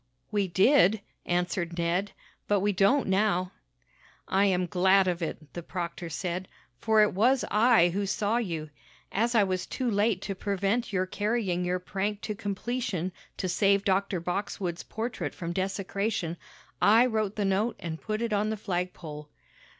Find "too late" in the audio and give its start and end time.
9.67-10.19